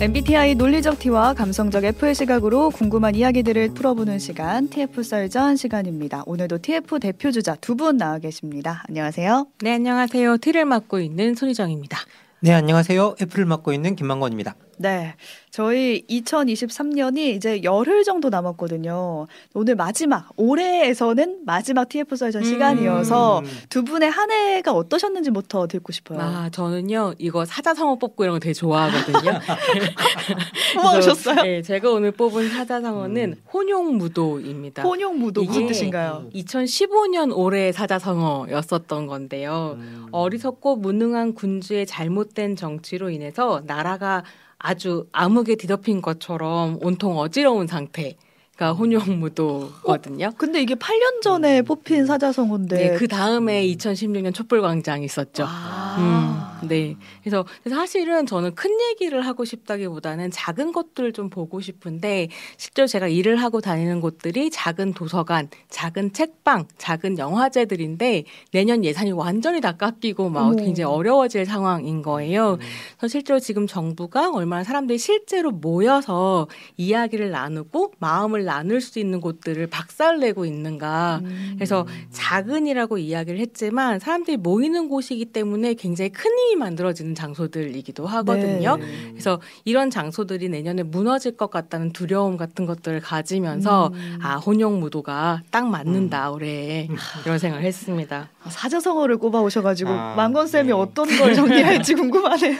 [0.00, 6.24] MBTI 논리적 T와 감성적 F의 시각으로 궁금한 이야기들을 풀어보는 시간 TF 썰전 시간입니다.
[6.26, 8.82] 오늘도 TF 대표 주자 두 분 나와 계십니다.
[8.88, 9.46] 안녕하세요.
[9.60, 10.38] 네, 안녕하세요.
[10.38, 11.98] T를 맡고 있는 손희정입니다.
[12.40, 13.14] 네, 안녕하세요.
[13.20, 14.56] F를 맡고 있는 김만권입니다.
[14.78, 15.14] 네.
[15.50, 19.26] 저희 2023년이 이제 열흘 정도 남았거든요.
[19.52, 22.44] 오늘 마지막, 올해에서는 마지막 TF 설전 음.
[22.44, 26.20] 시간이어서 두 분의 한 해가 어떠셨는지부터 듣고 싶어요.
[26.20, 29.40] 아, 저는요, 이거 사자성어 뽑고 이런 거 되게 좋아하거든요.
[30.74, 31.42] 뽑아오셨어요?
[31.42, 33.42] 네, 제가 오늘 뽑은 사자성어는 음.
[33.52, 34.82] 혼용무도입니다.
[34.84, 36.30] 혼용무도 무슨 뜻인가요?
[36.34, 39.76] 2015년 올해 사자성어였었던 건데요.
[39.76, 40.06] 음.
[40.12, 44.24] 어리석고 무능한 군주의 잘못된 정치로 인해서 나라가
[44.62, 48.16] 아주 암흑에 뒤덮인 것처럼 온통 어지러운 상태.
[48.54, 50.26] 가 혼용무도거든요.
[50.26, 51.64] 어, 근데 이게 8년 전에 음.
[51.64, 52.76] 뽑힌 사자성어인데.
[52.76, 55.46] 네, 그 다음에 2016년 촛불광장 있었죠.
[55.48, 55.91] 아.
[55.98, 56.96] 음, 네.
[57.22, 63.36] 그래서 사실은 저는 큰 얘기를 하고 싶다기보다는 작은 것들을 좀 보고 싶은데 실제로 제가 일을
[63.36, 70.48] 하고 다니는 곳들이 작은 도서관, 작은 책방, 작은 영화제들인데 내년 예산이 완전히 다 깎이고 막
[70.48, 70.56] 오.
[70.56, 72.54] 굉장히 어려워질 상황인 거예요.
[72.54, 72.58] 음.
[72.96, 79.66] 그래서 실제로 지금 정부가 얼마나 사람들이 실제로 모여서 이야기를 나누고 마음을 나눌 수 있는 곳들을
[79.68, 81.20] 박살내고 있는가.
[81.24, 81.52] 음.
[81.54, 88.76] 그래서 작은이라고 이야기를 했지만 사람들이 모이는 곳이기 때문에 굉장히 큰 힘이 만들어지는 장소들이기도 하거든요.
[88.76, 88.86] 네.
[89.10, 94.18] 그래서 이런 장소들이 내년에 무너질 것 같다는 두려움 같은 것들을 가지면서 음.
[94.22, 96.34] 아 혼용 무도가 딱 맞는다 음.
[96.34, 96.88] 올해
[97.24, 98.28] 이런 생각을 했습니다.
[98.44, 100.72] 아, 사자성어를 꼽아 오셔가지고 아, 만건 쌤이 네.
[100.72, 102.58] 어떤 걸 정리할지 궁금하네요.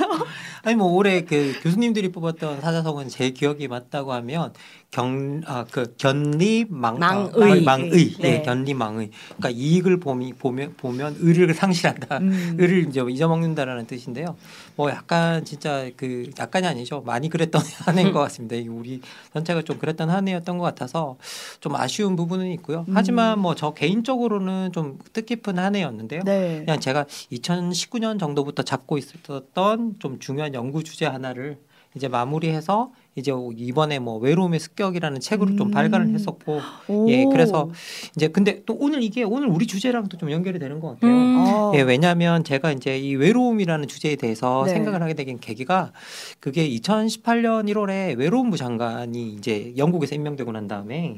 [0.64, 4.52] 아니 뭐 올해 그 교수님들이 뽑았던 사자성어는 제 기억이 맞다고 하면
[4.92, 7.62] 경, 아, 그, 견리 망, 망의.
[7.62, 8.14] 망의.
[8.20, 8.34] 네.
[8.34, 9.10] 예, 견리 망의.
[9.38, 12.18] 그러니까 이익을 보미, 보면, 보면 의를 상실한다.
[12.18, 12.56] 음.
[12.58, 14.36] 의를 이제 잊어먹는다라는 뜻인데요.
[14.76, 17.00] 뭐 약간 진짜 그, 약간이 아니죠.
[17.02, 18.56] 많이 그랬던 한 해인 것 같습니다.
[18.70, 19.00] 우리
[19.32, 21.16] 전체가 좀 그랬던 한 해였던 것 같아서
[21.60, 22.84] 좀 아쉬운 부분은 있고요.
[22.88, 22.94] 음.
[22.96, 26.22] 하지만 뭐 저 개인적으로는 좀 뜻깊은 한 해였는데요.
[26.24, 26.62] 네.
[26.64, 31.58] 그냥 제가 2019년 정도부터 잡고 있었던 좀 중요한 연구 주제 하나를
[31.94, 35.56] 이제 마무리해서 이제 이번에 뭐 외로움의 습격이라는 책으로 음.
[35.58, 37.10] 좀 발간을 했었고 오.
[37.10, 37.70] 예 그래서
[38.16, 41.10] 이제 근데 또 오늘 이게 오늘 우리 주제랑도 좀 연결이 되는 것 같아요.
[41.10, 41.36] 음.
[41.38, 41.72] 아.
[41.74, 44.72] 예 왜냐하면 제가 이제 이 외로움이라는 주제에 대해서 네.
[44.72, 45.92] 생각을 하게 된 계기가
[46.40, 51.16] 그게 2018년 1월에 외로움부 장관이 이제 영국에서 임명되고 난 다음에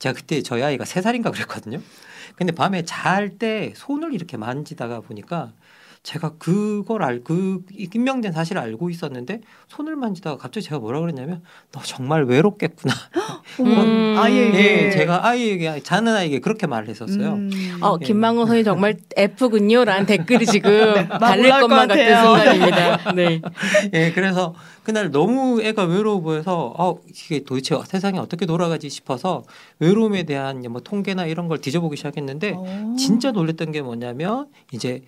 [0.00, 1.80] 제가 그때 저희 아이가 세 살인가 그랬거든요.
[2.36, 5.52] 근데 밤에 잘 때 손을 이렇게 만지다가 보니까
[6.02, 11.42] 제가 그걸 알, 그 임명된 사실을 알고 있었는데 손을 만지다가 갑자기 제가 뭐라 그랬냐면
[11.72, 12.94] 너 정말 외롭겠구나.
[13.60, 14.14] 음.
[14.18, 17.34] 아이에게 예, 제가 아이에게 자는 아이에게 그렇게 말을 했었어요.
[17.34, 17.50] 음.
[17.80, 18.04] 어, 예.
[18.04, 23.12] 김망호 선이 정말 F군요 라는 댓글이 지금 네, 달릴 것만 같은 순간입니다.
[23.12, 23.40] 네.
[23.92, 24.54] 예, 그래서
[24.88, 29.44] 그날 너무 애가 외로워 보여서 어, 이게 도대체 세상이 어떻게 돌아가지 싶어서
[29.80, 32.64] 외로움에 대한 뭐 통계나 이런 걸 뒤져보기 시작했는데 오.
[32.66, 32.94] 어.
[32.98, 35.02] 진짜 놀랬던 게 뭐냐면 이제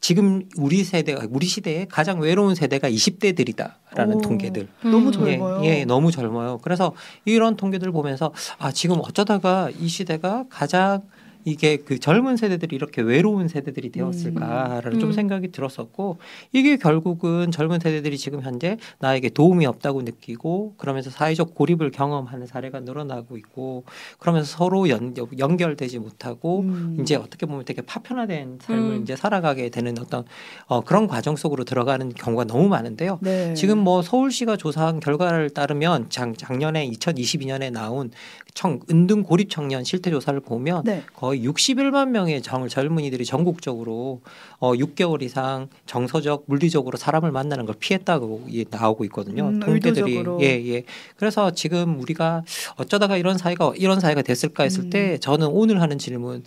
[0.00, 4.66] 지금 우리 세대가 우리 시대에 가장 외로운 세대가 20대들이다라는 오, 통계들.
[4.84, 5.62] 너무 젊어요.
[5.62, 6.60] 예, 예, 너무 젊어요.
[6.62, 6.94] 그래서
[7.26, 11.02] 이런 통계들 보면서 아 지금 어쩌다가 이 시대가 가장
[11.48, 15.00] 이게 그 젊은 세대들이 이렇게 외로운 세대들이 되었을까라는 음.
[15.00, 15.12] 좀 음.
[15.12, 16.18] 생각이 들었었고
[16.52, 22.80] 이게 결국은 젊은 세대들이 지금 현재 나에게 도움이 없다고 느끼고 그러면서 사회적 고립을 경험하는 사례가
[22.80, 23.84] 늘어나고 있고
[24.18, 26.98] 그러면서 서로 연, 연결되지 못하고 음.
[27.00, 29.02] 이제 어떻게 보면 되게 파편화된 삶을 음.
[29.02, 30.24] 이제 살아가게 되는 어떤
[30.66, 33.18] 어, 그런 과정 속으로 들어가는 경우가 너무 많은데요.
[33.22, 33.54] 네.
[33.54, 38.10] 지금 뭐 서울시가 조사한 결과를 따르면 작, 작년에 2022년에 나온
[38.54, 41.02] 청, 은등 고립 청년 실태 조사를 보면 네.
[41.14, 44.20] 거의 61만 명의 정, 젊은이들이 전국적으로
[44.58, 49.48] 어, 6개월 이상 정서적, 물리적으로 사람을 만나는 걸 피했다고 예, 나오고 있거든요.
[49.48, 50.84] 음, 통계들이 예, 예.
[51.16, 52.44] 그래서 지금 우리가
[52.76, 54.90] 어쩌다가 이런 사회가 이런 사회가 됐을까 했을 음.
[54.90, 56.42] 때 저는 오늘 하는 질문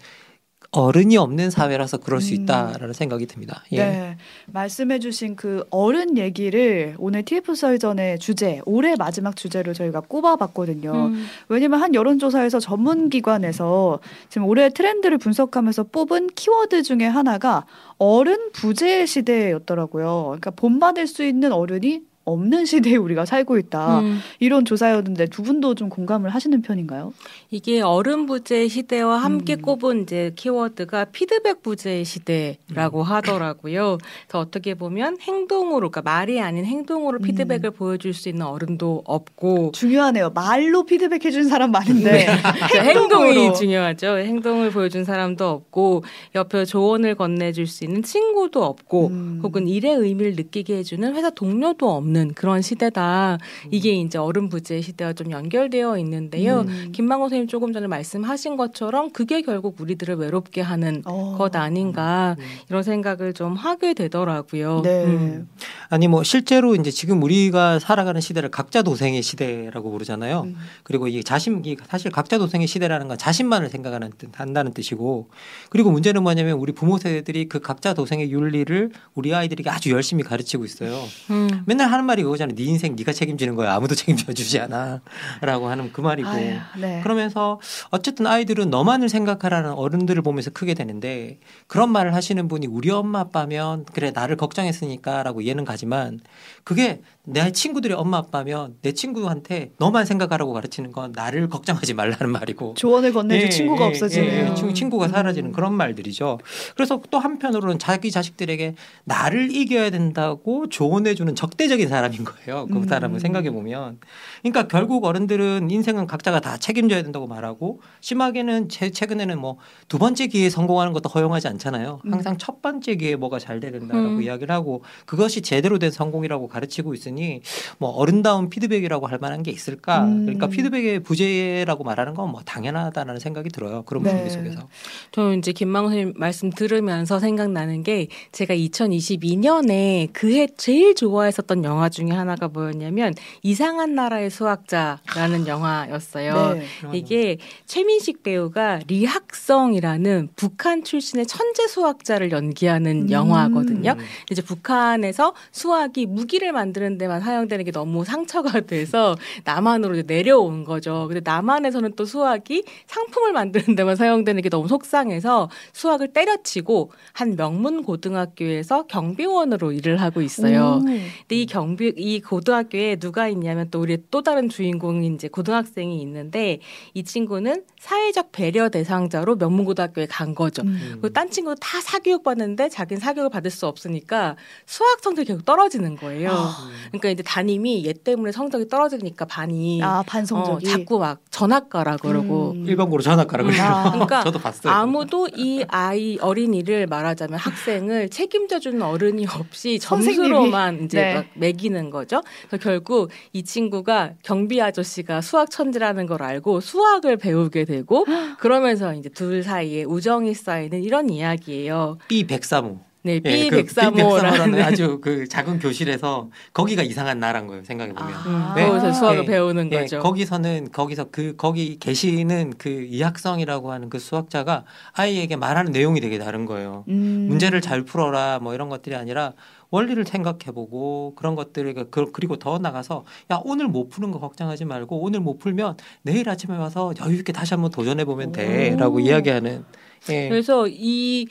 [0.72, 2.44] 어른이 없는 사회라서 그럴 수 음.
[2.44, 3.64] 있다라는 생각이 듭니다.
[3.74, 3.78] 예.
[3.78, 4.18] 네,
[4.48, 10.92] 말씀해주신 그 어른 얘기를 오늘 TF 설전의 주제, 올해 마지막 주제로 저희가 꼽아봤거든요.
[10.94, 11.26] 음.
[11.50, 17.66] 왜냐면 한 여론조사에서 전문기관에서 지금 올해 트렌드를 분석하면서 뽑은 키워드 중에 하나가
[17.98, 20.24] 어른 부재 시대였더라고요.
[20.28, 24.00] 그러니까 본받을 수 있는 어른이 없는 시대에 우리가 살고 있다.
[24.00, 24.20] 음.
[24.40, 27.14] 이런 조사였는데 두 분도 좀 공감을 하시는 편인가요?
[27.50, 29.62] 이게 어른 부재 시대와 함께 음.
[29.62, 33.04] 꼽은 이제 키워드가 피드백 부재 시대라고 음.
[33.04, 33.98] 하더라고요.
[34.28, 37.22] 그래서 어떻게 보면 행동으로, 그러니까 말이 아닌 행동으로 음.
[37.24, 40.30] 피드백을 보여줄 수 있는 어른도 없고 중요하네요.
[40.30, 42.28] 말로 피드백 해준 사람 많은데 네.
[42.94, 44.20] 행동이 중요하죠.
[44.20, 46.04] 행동을 보여준 사람도 없고
[46.36, 49.40] 옆에 조언을 건네줄 수 있는 친구도 없고 음.
[49.44, 53.40] 혹은 일의 의미를 느끼게 해주는 회사 동료도 없는 없는 그런 시대다.
[53.72, 56.62] 이게 이제 어른 부재 시대와 좀 연결되어 있는데요.
[56.68, 56.92] 음.
[56.92, 61.36] 김만호 선생님 조금 전에 말씀하신 것처럼 그게 결국 우리들을 외롭게 하는 어.
[61.38, 62.44] 것 아닌가 음.
[62.70, 64.82] 이런 생각을 좀 하게 되더라고요.
[64.84, 65.06] 네.
[65.06, 65.50] 음.
[65.90, 70.42] 아니 뭐 실제로 이제 지금 우리가 살아가는 시대를 각자 도생의 시대라고 부르잖아요.
[70.42, 70.58] 음.
[70.84, 75.30] 그리고 이 자신 이 사실 각자 도생의 시대라는 건 자신만을 생각하는 뜻 한다는 뜻이고
[75.70, 80.66] 그리고 문제는 뭐냐면 우리 부모 세대들이 그 각자 도생의 윤리를 우리 아이들에게 아주 열심히 가르치고
[80.66, 81.02] 있어요.
[81.30, 81.64] 음.
[81.66, 82.56] 맨날 하는 말이 그거잖아요.
[82.56, 83.74] 네 인생 네가 책임지는 거야.
[83.74, 86.28] 아무도 책임져 주지 않아.라고 하는 그 말이고.
[86.28, 87.00] 아유, 네.
[87.04, 87.60] 그러면서
[87.90, 93.86] 어쨌든 아이들은 너만을 생각하라는 어른들을 보면서 크게 되는데 그런 말을 하시는 분이 우리 엄마 아빠면
[93.94, 96.20] 그래 나를 걱정했으니까라고 이해는 가지만
[96.64, 102.74] 그게 내 친구들이 엄마 아빠면 내 친구한테 너만 생각하라고 가르치는 건 나를 걱정하지 말라는 말이고
[102.76, 105.54] 조언을 건네줄 예, 친구가 예, 없어지는 예, 예, 친구가 사라지는 음.
[105.54, 106.40] 그런 말들이죠.
[106.76, 112.68] 그래서 또 한편으로는 자기 자식들에게 나를 이겨야 된다고 조언해주는 적대적인 사람인 거예요.
[112.68, 112.88] 그 음.
[112.88, 114.00] 사람을 생각해 보면
[114.42, 119.58] 그러니까 결국 어른들은 인생은 각자가 다 책임져야 된다고 말하고 심하게는 제 최근에는 뭐
[119.92, 122.00] 두 번째 기회에 성공하는 것도 허용하지 않잖아요.
[122.06, 122.14] 음.
[122.14, 122.38] 항상 음.
[122.38, 124.22] 첫 번째 기회에 뭐가 잘 돼야 된다라고 음.
[124.22, 127.42] 이야기를 하고 그것이 제대로 된 성공이라고 가르치고 있으니 있으니
[127.78, 130.06] 뭐 어른다운 피드백이라고 할 만한 게 있을까?
[130.06, 130.26] 음.
[130.26, 133.84] 그러니까 피드백의 부재라고 말하는 건 뭐 당연하다는 생각이 들어요.
[133.84, 134.12] 그런 네.
[134.12, 134.68] 분위기 속에서.
[135.12, 142.12] 저는 이제 김망 선생님 말씀 들으면서 생각나는 게 제가 2022년에 그해 제일 좋아했었던 영화 중에
[142.12, 146.54] 하나가 뭐였냐면 이상한 나라의 수학자라는 영화였어요.
[146.54, 146.66] 네.
[146.94, 153.12] 이게 최민식 배우가 리학성이라는 북한 출신의 천재 수학자를 연기하는 음.
[153.12, 153.96] 영화거든요.
[154.30, 161.08] 이제 북한에서 수학이 무기를 만드는 데만 사용되는 게 너무 상처가 돼서 남한으로 내려온 거죠.
[161.08, 167.84] 근데 남한에서는 또 수학이 상품을 만드는 데만 사용되는 게 너무 속상해서 수학을 때려치고 한 명문
[167.84, 170.80] 고등학교에서 경비원으로 일을 하고 있어요.
[170.82, 170.86] 오.
[170.86, 176.60] 근데 이 경비 이 고등학교에 누가 있냐면 또 우리 또 다른 주인공이 이제 고등학생이 있는데
[176.94, 180.62] 이 친구는 사회적 배려 대상자로 명문 고등학교에 간 거죠.
[180.62, 180.78] 음.
[180.94, 185.96] 그리고 딴 친구 다 사교육 받는데 자기는 사교육을 받을 수 없으니까 수학 성적이 계속 떨어지는
[185.96, 186.32] 거예요.
[186.32, 186.70] 아.
[186.92, 191.70] 그러니까 이제 담임이 얘 때문에 성적이 떨어지니까 반이 아, 반 성적이 어, 자꾸 막 전학
[191.70, 192.66] 가라 그러고 음.
[192.66, 193.64] 일반고로 전학 가라 그래요.
[193.64, 193.92] 아.
[193.92, 194.74] 그러니까 저도 봤어요.
[194.74, 201.14] 아무도 이 아이 어린이를 말하자면 학생을 책임져 주는 어른이 없이 점수로만 이제 네.
[201.16, 202.22] 막 매기는 거죠.
[202.48, 208.06] 그래서 결국 이 친구가 경비 아저씨가 수학 천재라는 걸 알고 수학을 배우게 되고
[208.40, 211.98] 그러면서 이제 둘 사이에 우정이 쌓이는 이런 이야기예요.
[212.08, 212.80] B 백사무.
[213.04, 213.66] 네, B 예, 그
[214.64, 217.64] 아주 그 작은 교실에서 거기가 이상한 나란 거예요.
[217.64, 218.14] 생각해 보면.
[218.14, 218.68] 아, 네.
[218.68, 219.26] 거기서 수학을 네.
[219.26, 219.80] 배우는 네.
[219.82, 220.00] 거죠.
[220.00, 226.46] 거기서는 거기서 그 거기 계시는 그 이학성이라고 하는 그 수학자가 아이에게 말하는 내용이 되게 다른
[226.46, 226.86] 거예요.
[226.90, 227.26] 음.
[227.30, 229.34] 문제를 잘 풀어라 뭐 이런 것들이 아니라
[229.72, 235.02] 원리를 생각해보고 그런 것들을 그, 그리고 더 나가서 야 오늘 못 푸는 거 걱정하지 말고
[235.02, 239.64] 오늘 못 풀면 내일 아침에 와서 여유 있게 다시 한번 도전해 보면 돼라고 이야기하는.
[240.10, 240.30] 예.
[240.30, 241.28] 그래서 이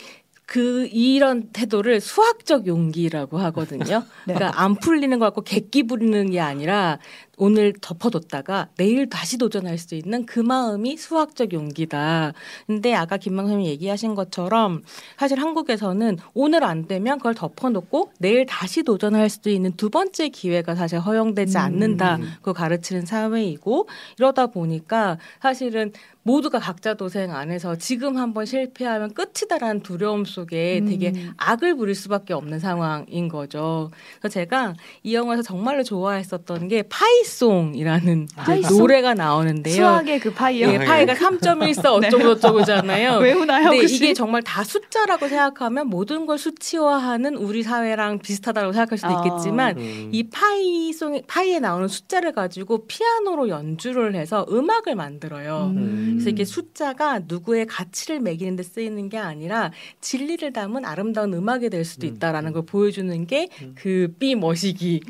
[0.51, 4.03] 그 이런 태도를 수학적 용기라고 하거든요.
[4.27, 4.35] 네.
[4.35, 6.99] 그러니까 안 풀리는 거 갖고 객기 부리는 게 아니라
[7.41, 12.35] 오늘 덮어뒀다가 내일 다시 도전할 수 있는 그 마음이 수학적 용기다.
[12.67, 14.83] 근데 아까 김망선이 얘기하신 것처럼
[15.17, 20.75] 사실 한국에서는 오늘 안 되면 그걸 덮어놓고 내일 다시 도전할 수도 있는 두 번째 기회가
[20.75, 21.63] 사실 허용되지 음.
[21.63, 22.19] 않는다.
[22.43, 23.89] 그 가르치는 사회이고
[24.19, 31.33] 이러다 보니까 사실은 모두가 각자 도생 안에서 지금 한번 실패하면 끝이다라는 두려움 속에 되게 음.
[31.39, 33.91] 악을 부릴 수밖에 없는 상황인 거죠.
[34.19, 38.79] 그래서 제가 이 영화에서 정말로 좋아했었던 게 파이 파이송이라는 파이송?
[38.79, 39.75] 노래가 나오는데요.
[39.75, 40.69] 수학의 그 파이요.
[40.69, 43.19] 예, 파이가 3.14 어쩌고 저쩌고잖아요.
[43.23, 43.71] 외우나요?
[43.71, 49.25] 근데 이게 정말 다 숫자라고 생각하면 모든 걸 수치화하는 우리 사회랑 비슷하다고 생각할 수도 아.
[49.25, 50.09] 있겠지만 음.
[50.13, 55.73] 이 파이송 파이에 나오는 숫자를 가지고 피아노로 연주를 해서 음악을 만들어요.
[55.77, 56.09] 음.
[56.15, 59.71] 그래서 이게 숫자가 누구의 가치를 매기는 데 쓰이는 게 아니라
[60.01, 62.15] 진리를 담은 아름다운 음악이 될 수도 음.
[62.15, 63.49] 있다라는 걸 보여주는 게그
[63.85, 64.15] 음.
[64.19, 65.01] B 머시기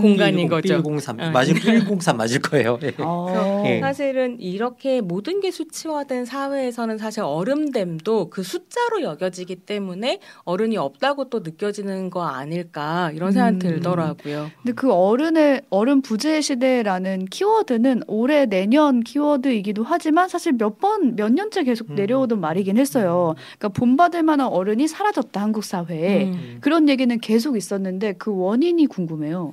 [0.00, 0.82] 공간인 거죠.
[0.82, 2.78] B03 맞을 103 맞을 거예요.
[2.82, 2.92] 예.
[2.98, 3.62] 어.
[3.66, 3.80] 예.
[3.80, 11.40] 사실은 이렇게 모든 게 수치화된 사회에서는 사실 어른됨도 그 숫자로 여겨지기 때문에 어른이 없다고 또
[11.40, 13.58] 느껴지는 거 아닐까 이런 생각 이 음.
[13.58, 14.50] 들더라고요.
[14.62, 21.32] 근데 그 어른의 어른 부재 시대라는 키워드는 올해 내년 키워드이기도 하지만 사실 몇 번 몇
[21.32, 21.94] 년째 계속 음.
[21.96, 23.34] 내려오던 말이긴 했어요.
[23.58, 26.58] 그러니까 본받을 만한 어른이 사라졌다 한국 사회에 음.
[26.60, 29.52] 그런 얘기는 계속 있었는데 그 원인이 궁금해요.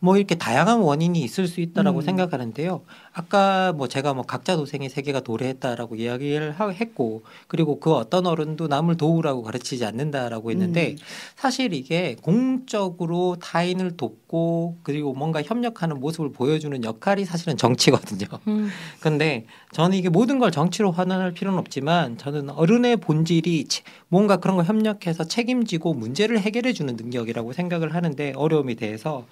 [0.00, 2.02] 뭐 이렇게 다양한 원인이 있을 수 있다라고 음.
[2.02, 2.82] 생각하는데요.
[3.18, 8.98] 아까 뭐 제가 뭐 각자 도생의 세계가 도래했다라고 이야기를 했고 그리고 그 어떤 어른도 남을
[8.98, 10.96] 도우라고 가르치지 않는다라고 했는데 음.
[11.34, 18.26] 사실 이게 공적으로 타인을 돕고 그리고 뭔가 협력하는 모습을 보여주는 역할이 사실은 정치거든요.
[18.48, 18.68] 음.
[19.00, 23.66] 근데 저는 이게 모든 걸 정치로 환원할 필요는 없지만 저는 어른의 본질이
[24.08, 29.24] 뭔가 그런 걸 협력해서 책임지고 문제를 해결해 주는 능력이라고 생각을 하는데 어려움이 대해서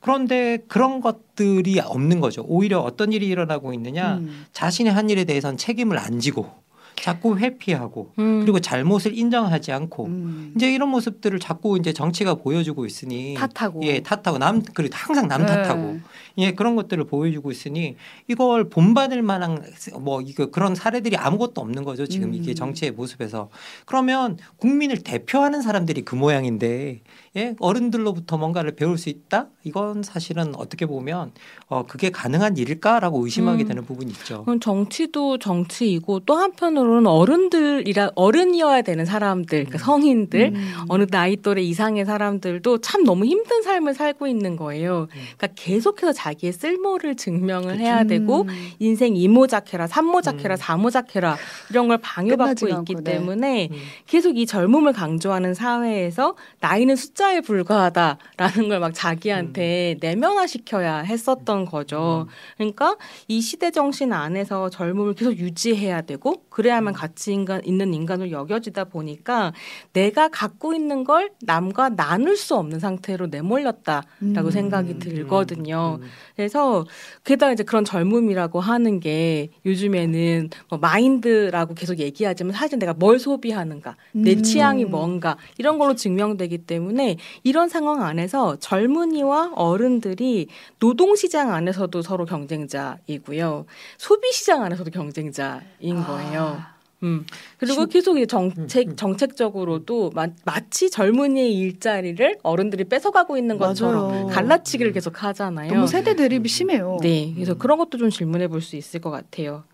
[0.00, 2.44] 그런데 그런 것들이 없는 거죠.
[2.46, 4.46] 오히려 어떤 일이 일어나고 있느냐 음.
[4.52, 6.62] 자신의 한 일에 대해서는 책임을 안 지고
[6.96, 8.40] 자꾸 회피하고 음.
[8.42, 10.52] 그리고 잘못을 인정하지 않고 음.
[10.56, 15.44] 이제 이런 모습들을 자꾸 이제 정치가 보여주고 있으니 탓하고 예 탓하고 남 그리고 항상 남
[15.44, 15.48] 네.
[15.48, 15.98] 탓하고
[16.38, 17.96] 예 그런 것들을 보여주고 있으니
[18.28, 19.62] 이걸 본받을 만한
[19.98, 22.34] 뭐 이거 그런 사례들이 아무것도 없는 거죠 지금 음.
[22.34, 23.48] 이게 정치의 모습에서
[23.84, 27.00] 그러면 국민을 대표하는 사람들이 그 모양인데
[27.34, 29.48] 예, 어른들로부터 뭔가를 배울 수 있다?
[29.64, 31.32] 이건 사실은 어떻게 보면
[31.68, 33.68] 어, 그게 가능한 일일까라고 의심하게 음.
[33.68, 34.44] 되는 부분이 있죠.
[34.60, 39.80] 정치도 정치이고 또 한편으로는 어른들이라 어른이어야 되는 사람들, 그러니까 음.
[39.80, 40.72] 성인들, 음.
[40.88, 45.08] 어느 나이 또래 이상의 사람들도 참 너무 힘든 삶을 살고 있는 거예요.
[45.14, 45.20] 음.
[45.38, 47.84] 그러니까 계속해서 자기의 쓸모를 증명을 그치.
[47.84, 48.48] 해야 되고 음.
[48.78, 50.58] 인생 이모작해라, 삼모작해라, 음.
[50.58, 51.36] 사모작해라
[51.70, 53.12] 이런 걸 방해받고 있기 않고, 네.
[53.12, 53.70] 때문에
[54.06, 59.98] 계속 이 젊음을 강조하는 사회에서 나이는 숫자 숫자에 불과하다라는 걸 막 자기한테 음.
[60.00, 62.26] 내면화 시켜야 했었던 거죠.
[62.28, 62.32] 음.
[62.56, 62.96] 그러니까
[63.28, 66.96] 이 시대 정신 안에서 젊음을 계속 유지해야 되고 그래야만 음.
[66.96, 69.52] 가치 인간 있는 인간으로 여겨지다 보니까
[69.92, 74.50] 내가 갖고 있는 걸 남과 나눌 수 없는 상태로 내몰렸다라고 음.
[74.50, 75.98] 생각이 들거든요.
[76.02, 76.08] 음.
[76.34, 76.84] 그래서
[77.22, 83.96] 게다가 이제 그런 젊음이라고 하는 게 요즘에는 뭐 마인드라고 계속 얘기하지만 사실 내가 뭘 소비하는가,
[84.10, 87.11] 내 취향이 뭔가 이런 걸로 증명되기 때문에
[87.42, 93.66] 이런 상황 안에서 젊은이와 어른들이 노동시장 안에서도 서로 경쟁자이고요.
[93.98, 96.06] 소비시장 안에서도 경쟁자인 아.
[96.06, 96.71] 거예요.
[97.02, 97.26] 음.
[97.58, 98.96] 그리고 계속 이제 정책 음, 음.
[98.96, 100.28] 정책적으로도 마,
[100.70, 104.26] 치 젊은이의 일자리를 어른들이 뺏어가고 있는 것처럼 맞아요.
[104.28, 105.72] 갈라치기를 계속 하잖아요.
[105.72, 106.98] 너무 세대 대립이 심해요.
[107.02, 109.64] 네, 그래서 그런 것도 좀 질문해 볼 수 있을 것 같아요.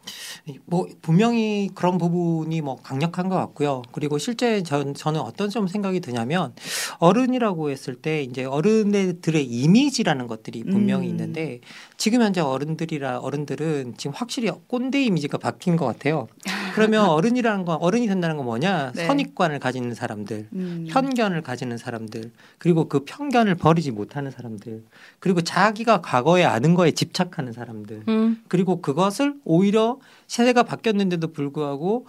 [0.64, 3.82] 뭐 분명히 그런 부분이 뭐 강력한 것 같고요.
[3.92, 6.54] 그리고 실제 전, 저는 어떤 좀 생각이 드냐면
[6.98, 11.10] 어른이라고 했을 때 이제 어른들의 이미지라는 것들이 분명히 음.
[11.10, 11.60] 있는데
[11.98, 16.28] 지금 현재 어른들이라 어른들은 지금 확실히 꼰대 이미지가 바뀐 것 같아요.
[16.74, 18.92] 그러면 어른이라는 건 어른이 된다는 건 뭐냐?
[18.94, 19.04] 네.
[19.04, 20.86] 선입관을 가지는 사람들, 음.
[20.88, 24.84] 편견을 가지는 사람들, 그리고 그 편견을 버리지 못하는 사람들,
[25.18, 28.42] 그리고 자기가 과거에 아는 거에 집착하는 사람들, 음.
[28.46, 32.06] 그리고 그것을 오히려 세대가 바뀌었는데도 불구하고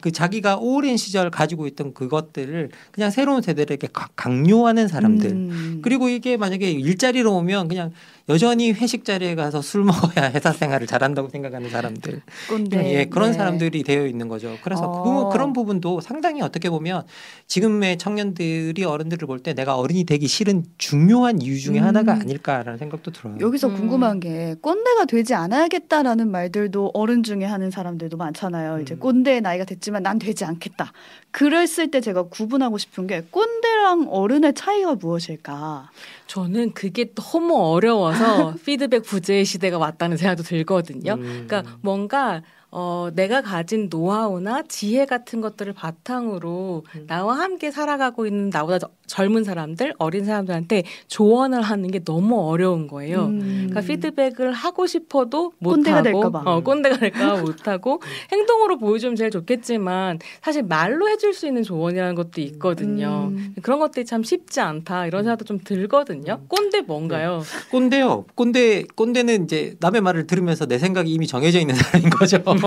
[0.00, 5.30] 그 자기가 오랜 시절 가지고 있던 그것들을 그냥 새로운 세대에게 강요하는 사람들.
[5.30, 5.80] 음.
[5.82, 7.92] 그리고 이게 만약에 일자리로 오면 그냥
[8.28, 12.20] 여전히 회식 자리에 가서 술 먹어야 회사 생활을 잘한다고 생각하는 사람들.
[12.48, 12.94] 꼰대.
[12.94, 13.36] 예, 그런 네.
[13.38, 14.56] 사람들이 되어 있는 거죠.
[14.62, 15.28] 그래서 어.
[15.28, 17.04] 그, 그런 부분도 상당히 어떻게 보면
[17.46, 21.84] 지금의 청년들이 어른들을 볼 때 내가 어른이 되기 싫은 중요한 이유 중에 음.
[21.84, 23.36] 하나가 아닐까라는 생각도 들어요.
[23.40, 23.76] 여기서 음.
[23.76, 28.74] 궁금한 게 꼰대가 되지 않아야겠다라는 말들도 어른 중에 하는 사람들도 많잖아요.
[28.76, 28.82] 음.
[28.82, 30.92] 이제 꼰대의 나이가 됐지만 난 되지 않겠다.
[31.30, 35.90] 그랬을 때 제가 구분하고 싶은 게 꼰대랑 어른의 차이가 무엇일까?
[36.28, 41.14] 저는 그게 너무 어려워서 피드백 부재의 시대가 왔다는 생각도 들거든요.
[41.14, 41.46] 음.
[41.48, 47.06] 그러니까 뭔가 어, 내가 가진 노하우나 지혜 같은 것들을 바탕으로 음.
[47.06, 53.26] 나와 함께 살아가고 있는 나보다 젊은 사람들, 어린 사람들한테 조언을 하는 게 너무 어려운 거예요.
[53.26, 53.68] 음.
[53.70, 56.42] 그러니까 피드백을 하고 싶어도 못 꼰대가 하고, 될까봐.
[56.44, 62.14] 어, 꼰대가 될까 못 하고 행동으로 보여주면 제일 좋겠지만 사실 말로 해줄 수 있는 조언이라는
[62.14, 63.30] 것도 있거든요.
[63.32, 63.54] 음.
[63.62, 66.42] 그런 것들이 참 쉽지 않다 이런 생각도 좀 들거든요.
[66.48, 67.38] 꼰대 뭔가요?
[67.38, 67.70] 네.
[67.70, 68.26] 꼰대요.
[68.34, 72.42] 꼰대 꼰대는 이제 남의 말을 들으면서 내 생각이 이미 정해져 있는 사람인 거죠.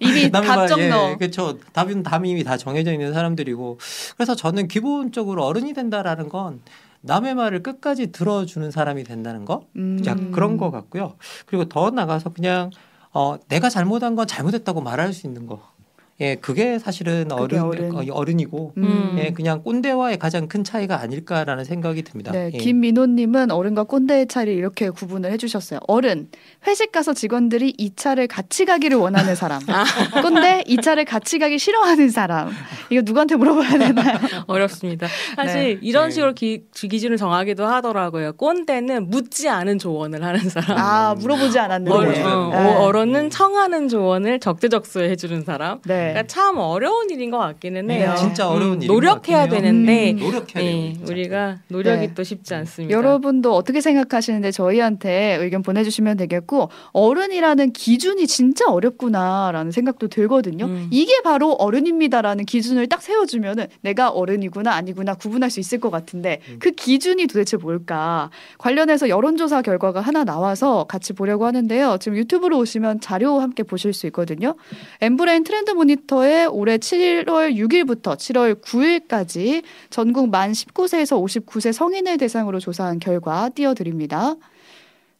[0.00, 1.16] 이미 답정 예, 넣어.
[1.16, 1.58] 그렇죠.
[1.72, 3.78] 답은 답이 이미 다 정해져 있는 사람들이고
[4.16, 6.60] 그래서 저는 기본적으로 어른이 된다라는 건
[7.02, 10.02] 남의 말을 끝까지 들어주는 사람이 된다는 거, 음.
[10.32, 11.16] 그런 거 같고요.
[11.46, 12.70] 그리고 더 나가서 그냥
[13.12, 15.73] 어, 내가 잘못한 건 잘못했다고 말할 수 있는 거.
[16.20, 18.10] 예, 그게 사실은 그게 어른, 어른.
[18.12, 18.40] 어른.
[18.40, 19.16] 이고 음.
[19.18, 22.30] 예, 그냥 꼰대와의 가장 큰 차이가 아닐까라는 생각이 듭니다.
[22.30, 22.58] 네, 예.
[22.58, 25.80] 김민호님은 어른과 꼰대의 차이를 이렇게 구분을 해주셨어요.
[25.88, 26.28] 어른
[26.66, 29.60] 회식 가서 직원들이 이 차를 같이 가기를 원하는 사람.
[30.22, 32.50] 꼰대 이 차를 같이 가기 싫어하는 사람.
[32.90, 34.18] 이거 누구한테 물어봐야 되나요?
[34.46, 35.08] 어렵습니다.
[35.34, 35.78] 사실 네.
[35.82, 36.14] 이런 네.
[36.14, 38.34] 식으로 기, 기준을 정하기도 하더라고요.
[38.34, 40.78] 꼰대는 묻지 않은 조언을 하는 사람.
[40.78, 41.90] 아 물어보지 않았는데.
[41.90, 42.56] 어, 물어보지 어, 않았는데.
[42.56, 45.80] 어, 어른은 청하는 조언을 적재적소에 해주는 사람.
[45.86, 46.03] 네.
[46.12, 48.10] 그러니까 참 어려운 일인 것 같기는 해요.
[48.10, 49.72] 네, 진짜 어려운 음, 일인 노력해야 것 같긴 해요.
[49.72, 50.16] 되는데 음.
[50.18, 50.94] 노력해야 네.
[51.08, 52.14] 우리가 노력이 네.
[52.14, 52.96] 또 쉽지 않습니다.
[52.96, 60.66] 여러분도 어떻게 생각하시는데 저희한테 의견 보내주시면 되겠고 어른이라는 기준이 진짜 어렵구나라는 생각도 들거든요.
[60.66, 60.88] 음.
[60.90, 66.56] 이게 바로 어른입니다라는 기준을 딱 세워주면은 내가 어른이구나 아니구나 구분할 수 있을 것 같은데 음.
[66.58, 71.98] 그 기준이 도대체 뭘까 관련해서 여론조사 결과가 하나 나와서 같이 보려고 하는데요.
[72.00, 74.54] 지금 유튜브로 오시면 자료 함께 보실 수 있거든요.
[75.00, 82.98] 엠브레인 트렌드 모니터에 올해 7월 6일부터 7월 9일까지 전국 만 19세에서 59세 성인을 대상으로 조사한
[82.98, 84.34] 결과 띄워드립니다.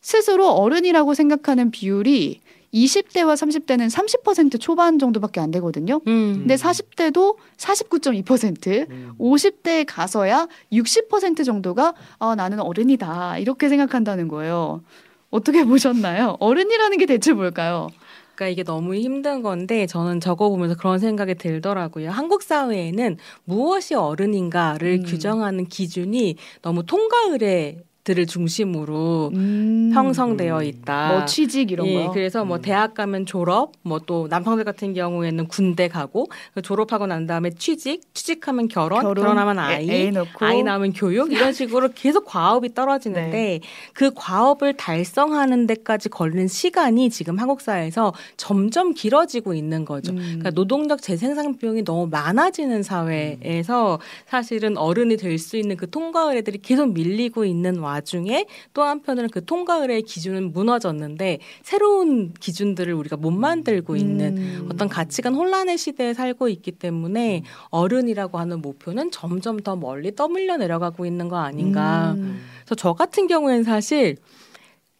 [0.00, 2.40] 스스로 어른이라고 생각하는 비율이
[2.74, 6.00] 20대와 30대는 30% 초반 정도밖에 안 되거든요.
[6.08, 6.38] 음.
[6.40, 9.12] 근데 40대도 49.2%, 음.
[9.18, 13.38] 50대에 가서야 60% 정도가 아, 나는 어른이다.
[13.38, 14.82] 이렇게 생각한다는 거예요.
[15.30, 16.36] 어떻게 보셨나요?
[16.40, 17.88] 어른이라는 게 대체 뭘까요?
[18.34, 22.10] 그러니까 이게 너무 힘든 건데 저는 적어 보면서 그런 생각이 들더라고요.
[22.10, 25.04] 한국 사회에는 무엇이 어른인가를 음.
[25.06, 30.64] 규정하는 기준이 너무 통과 의례 들을 중심으로 음, 형성되어 음.
[30.64, 31.08] 있다.
[31.08, 32.12] 뭐 취직 이런 예, 거.
[32.12, 32.62] 그래서 뭐 음.
[32.62, 38.02] 대학 가면 졸업, 뭐 또 남성들 같은 경우에는 군대 가고 그 졸업하고 난 다음에 취직,
[38.14, 43.60] 취직하면 결혼, 결혼 하면 아이, 애, 아이 낳으면 교육 이런 식으로 계속 과업이 떨어지는데
[43.94, 50.12] 그 과업을 달성하는 데까지 걸리는 시간이 지금 한국 사회에서 점점 길어지고 있는 거죠.
[50.12, 50.18] 음.
[50.18, 56.58] 그러니까 노동력 재생산 비용이 너무 많아지는 사회에서 사실은 어른이 될 수 있는 그 통과 의례들이
[56.62, 63.16] 계속 밀리고 있는 와 중에 또 한편으로는 그 통과 의례의 기준은 무너졌는데 새로운 기준들을 우리가
[63.16, 64.68] 못 만들고 있는 음.
[64.70, 71.06] 어떤 가치관 혼란의 시대에 살고 있기 때문에 어른이라고 하는 목표는 점점 더 멀리 떠밀려 내려가고
[71.06, 72.14] 있는 거 아닌가.
[72.16, 72.40] 음.
[72.64, 74.16] 그래서 저 같은 경우에는 사실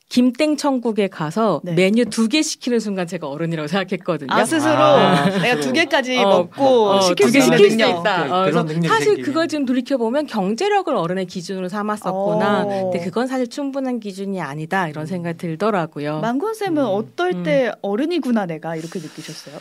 [0.09, 1.73] 김땡 천국에 가서 네.
[1.73, 4.29] 메뉴 두 개 시키는 순간 제가 어른이라고 생각했거든요.
[4.33, 7.77] 아 스스로 아, 내가 두 개까지 어, 먹고 어, 시킬 두개 수 있는 시킬 수.
[8.01, 8.27] 있다.
[8.29, 8.69] 그- 어, 사실
[9.07, 9.23] 생기면.
[9.25, 12.63] 그걸 지금 돌이켜 보면 경제력을 어른의 기준으로 삼았었구나.
[12.65, 12.91] 어.
[12.91, 16.21] 근데 그건 사실 충분한 기준이 아니다 이런 생각이 들더라고요.
[16.21, 16.87] 만곤 쌤은 음.
[16.89, 17.43] 어떨 음.
[17.43, 19.57] 때 어른이구나 내가 이렇게 느끼셨어요?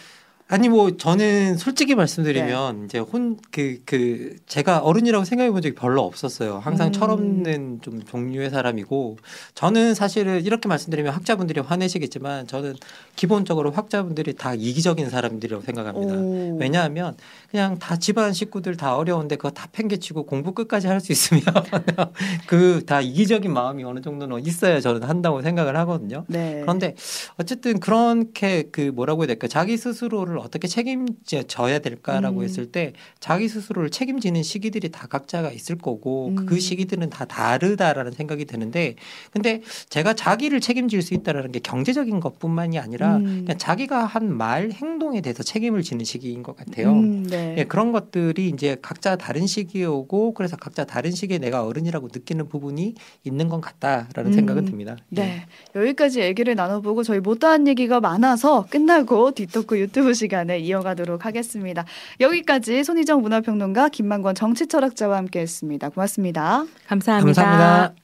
[0.48, 6.60] 아니 뭐 저는 솔직히 말씀드리면 이제 혼그그 제가 어른이라고 생각해 본 적이 별로 없었어요.
[6.60, 6.92] 항상 음.
[6.92, 9.18] 철없는 좀 종류의 사람이고
[9.56, 12.76] 저는 사실은 이렇게 말씀드리면 학자분들이 화내시겠지만 저는
[13.16, 16.14] 기본적으로 학자분들이 다 이기적인 사람들이라고 생각합니다.
[16.16, 16.58] 오.
[16.60, 17.16] 왜냐하면
[17.50, 21.44] 그냥 다 집안 식구들 다 어려운데 그거 다 팽개치고 공부 끝까지 할 수 있으면
[22.48, 26.26] 그 다 이기적인 마음이 어느 정도는 있어야 저는 한다고 생각을 하거든요.
[26.28, 26.60] 네.
[26.62, 26.96] 그런데
[27.38, 32.44] 어쨌든 그렇게 그 뭐라고 해야 될까 자기 스스로를 어떻게 책임져야 될까라고 음.
[32.44, 36.46] 했을 때 자기 스스로를 책임지는 시기들이 다 각자가 있을 거고 음.
[36.46, 38.96] 그 시기들은 다 다르다라는 생각이 드는데
[39.32, 43.44] 근데 제가 자기를 책임질 수 있다라는 게 경제적인 것뿐만이 아니라 음.
[43.46, 46.92] 그냥 자기가 한 말 행동에 대해서 책임을 지는 시기인 것 같아요.
[46.92, 47.56] 음, 네.
[47.58, 52.50] 예, 그런 것들이 이제 각자 다른 시기에 오고 그래서 각자 다른 시기에 내가 어른이라고 느끼는
[52.50, 54.98] 부분이 있는 것 같다라는 음, 생각은 듭니다.
[55.16, 55.22] 예.
[55.22, 55.46] 네.
[55.76, 61.86] 여기까지 얘기를 나눠보고 저희 못다한 얘기가 많아서 끝나고 뒷토크 유튜브 시 간에 이어가도록 하겠습니다.
[62.20, 65.90] 여기까지 손희정 문화평론가 김만권 정치철학자와 함께했습니다.
[65.90, 66.66] 고맙습니다.
[66.88, 67.44] 감사합니다.
[67.44, 67.96] 감사합니다.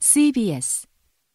[0.00, 0.86] CBS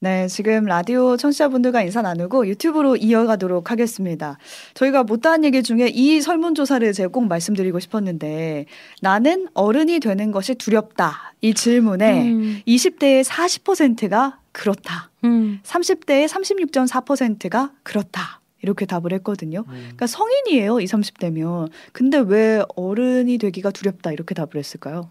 [0.02, 4.38] 네, 지금 라디오 청취자분들과 인사 나누고 유튜브로 이어가도록 하겠습니다.
[4.74, 8.66] 저희가 못다한 얘기 중에 이 설문조사를 제가 꼭 말씀드리고 싶었는데
[9.02, 11.34] 나는 어른이 되는 것이 두렵다.
[11.42, 15.10] 이 질문에 음, 20대의 40%가 그렇다.
[15.26, 15.60] 음.
[15.64, 18.39] 30대의 36.4%가 그렇다.
[18.62, 19.60] 이렇게 답을 했거든요.
[19.68, 19.74] 음.
[19.74, 21.70] 그러니까 성인이에요, 20, 30대면.
[21.94, 25.10] 근데 왜 어른이 되기가 두렵다 이렇게 답을 했을까요?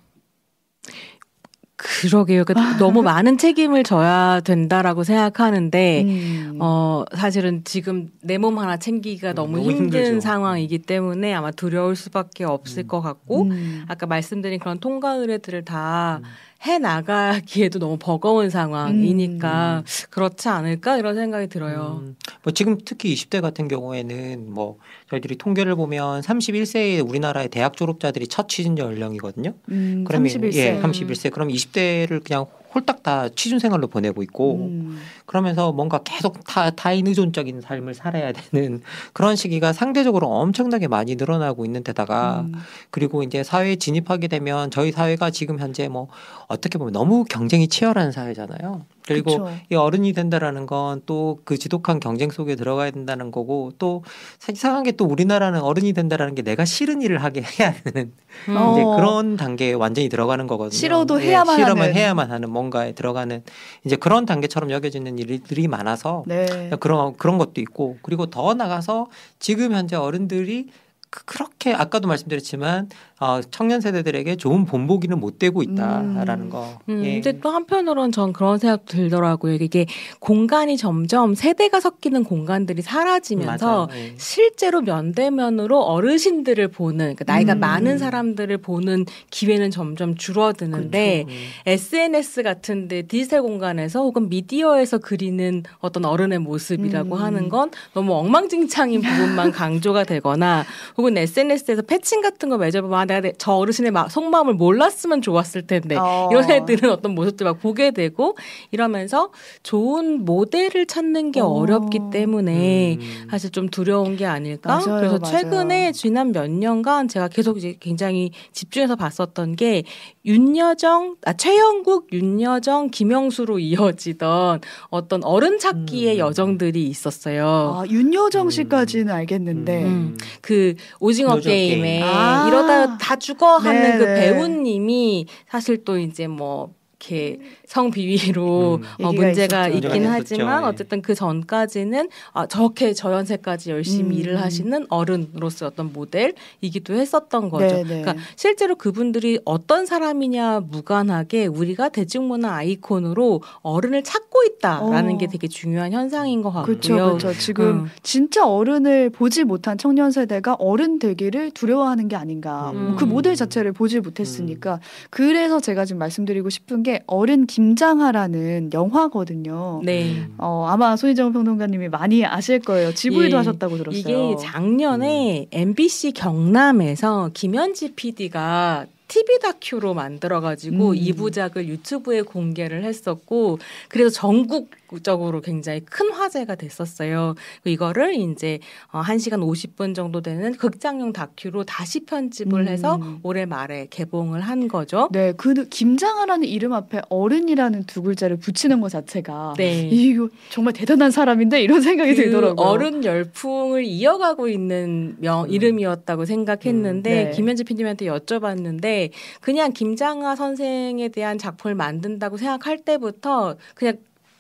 [1.76, 2.44] 그러게요.
[2.44, 6.58] 그러니까 너무 많은 책임을 져야 된다라고 생각하는데 음.
[6.60, 10.20] 어 사실은 지금 내 몸 하나 챙기기가 음, 너무, 너무 힘든 힘들죠.
[10.20, 12.86] 상황이기 때문에 아마 두려울 수밖에 없을 음.
[12.88, 13.84] 것 같고 음.
[13.86, 16.28] 아까 말씀드린 그런 통과 의례들을 다 음.
[16.66, 20.08] 해 나가기에도 너무 버거운 상황이니까 음.
[20.10, 22.00] 그렇지 않을까 이런 생각이 들어요.
[22.02, 28.26] 음, 뭐 지금 특히 20대 같은 경우에는 뭐 저희들이 통계를 보면 31세의 우리나라의 대학 졸업자들이
[28.26, 29.54] 첫 취진 연령이거든요.
[29.70, 30.54] 음, 그러면 31세.
[30.56, 31.30] 예, 31세.
[31.32, 34.98] 그럼 20대를 그냥 홀딱 다 취준 생활로 보내고 있고 음.
[35.28, 38.80] 그러면서 뭔가 계속 타, 타인 의존적인 삶을 살아야 되는
[39.12, 42.54] 그런 시기가 상대적으로 엄청나게 많이 늘어나고 있는 데다가 음.
[42.90, 46.08] 그리고 이제 사회에 진입하게 되면 저희 사회가 지금 현재 뭐
[46.48, 48.86] 어떻게 보면 너무 경쟁이 치열한 사회잖아요.
[49.06, 49.50] 그리고 그쵸.
[49.70, 54.02] 이 어른이 된다라는 건 또 그 지독한 경쟁 속에 들어가야 된다는 거고 또
[54.50, 58.12] 이상한 게 또 우리나라는 어른이 된다라는 게 내가 싫은 일을 하게 해야 되는
[58.48, 58.52] 음.
[58.72, 58.96] 이제 어.
[58.96, 60.76] 그런 단계에 완전히 들어가는 거거든요.
[60.76, 61.94] 싫어도 예, 해야만 싫으면 하는.
[61.94, 63.42] 해야만 하는 뭔가에 들어가는
[63.84, 66.70] 이제 그런 단계처럼 여겨지는 일들이 많아서 네.
[66.80, 70.68] 그런 그런 것도 있고 그리고 더 나가서 지금 현재 어른들이
[71.10, 72.88] 그, 그렇게 아까도 말씀드렸지만
[73.20, 76.50] 어, 청년 세대들에게 좋은 본보기는 못 되고 있다라는 음.
[76.50, 76.78] 거.
[76.88, 77.20] 음, 예.
[77.20, 79.54] 근데 또 한편으로는 전 그런 생각 들더라고요.
[79.54, 79.86] 이게
[80.20, 84.14] 공간이 점점 세대가 섞이는 공간들이 사라지면서 예.
[84.16, 87.60] 실제로 면대면으로 어르신들을 보는 그러니까 나이가 음.
[87.60, 91.40] 많은 사람들을 보는 기회는 점점 줄어드는데 그렇죠.
[91.40, 91.46] 음.
[91.66, 97.20] SNS 같은데 디지털 공간에서 혹은 미디어에서 그리는 어떤 어른의 모습이라고 음.
[97.20, 100.64] 하는 건 너무 엉망진창인 부분만 강조가 되거나
[100.96, 106.28] 혹은 SNS에서 패칭 같은 거 맺어보면 아, 내가 저 어르신의 속마음을 몰랐으면 좋았을 텐데 어.
[106.30, 108.36] 이런 애들은 어떤 모습들 막 보게 되고
[108.70, 109.30] 이러면서
[109.62, 111.66] 좋은 모델을 찾는 게 어.
[111.66, 113.26] 렵기 때문에 음.
[113.30, 114.76] 사실 좀 두려운 게 아닐까.
[114.76, 115.36] 맞아요, 그래서 맞아요.
[115.36, 119.82] 최근에 지난 몇 년간 제가 계속 이제 굉장히 집중해서 봤었던 게
[120.24, 126.18] 윤여정, 아, 최영국, 윤여정, 김영수로 이어지던 어떤 어른 찾기의 음.
[126.18, 127.46] 여정들이 있었어요.
[127.76, 129.14] 아, 윤여정 씨까지는 음.
[129.14, 130.18] 알겠는데 음.
[130.42, 137.38] 그 오징어 게임에 아~ 이러다 다 죽어 하는 그 배우님이 사실 또 이제 뭐 이렇게
[137.66, 139.04] 성비위로 음.
[139.04, 139.88] 어, 문제가 있었죠.
[139.88, 140.68] 있긴 하지만 네.
[140.68, 144.20] 어쨌든 그 전까지는 아, 저렇게 저연세까지 열심히 음.
[144.20, 147.66] 일을 하시는 어른으로서 어떤 모델이기도 했었던 거죠.
[147.66, 147.82] 네네.
[147.82, 148.02] 네.
[148.02, 155.18] 그러니까 실제로 그분들이 어떤 사람이냐 무관하게 우리가 대중문화 아이콘으로 어른을 찾고 있다라는 어.
[155.18, 156.76] 게 되게 중요한 현상인 것 같고요.
[156.76, 157.32] 그렇죠, 그렇죠.
[157.38, 157.86] 지금 음.
[158.02, 162.72] 진짜 어른을 보지 못한 청년 세대가 어른 되기를 두려워하는 게 아닌가.
[162.74, 162.96] 음.
[162.98, 164.80] 그 모델 자체를 보지 못했으니까 음.
[165.10, 169.80] 그래서 제가 지금 말씀드리고 싶은 게 어른 김장하라는 영화거든요.
[169.84, 170.26] 네.
[170.38, 172.92] 어, 아마 손희정 평론가님이 많이 아실 거예요.
[172.92, 174.00] 지부이도 예, 하셨다고 들었어요.
[174.00, 175.46] 이게 작년에 음.
[175.50, 180.94] MBC 경남에서 김현지 PD가 TV 다큐로 만들어가지고 음.
[180.94, 184.70] 2부작을 유튜브에 공개를 했었고, 그래서 전국
[185.00, 187.34] 적으로 굉장히 큰 화제가 됐었어요.
[187.64, 188.58] 이거를 이제
[188.90, 192.68] 1시간 어, 50분 정도 되는 극장용 다큐로 다시 편집을 음.
[192.68, 195.08] 해서 올해 말에 개봉을 한 거죠.
[195.12, 199.88] 네, 그 김장하라는 이름 앞에 어른이라는 두 글자를 붙이는 것 자체가 네.
[199.88, 202.66] 이거 정말 대단한 사람인데 이런 생각이 그 들더라고요.
[202.66, 205.50] 어른 열풍을 이어가고 있는 명 음.
[205.50, 207.24] 이름이었다고 생각했는데 음.
[207.26, 207.30] 네.
[207.30, 213.96] 김현지 PD한테 여쭤봤는데 그냥 김장하 선생에 대한 작품을 만든다고 생각할 때부터 그냥